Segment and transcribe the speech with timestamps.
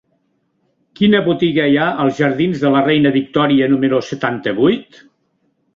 [0.99, 5.03] Quina botiga hi ha als jardins de la Reina Victòria número setanta-vuit?